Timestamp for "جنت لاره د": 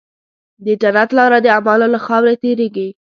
0.81-1.47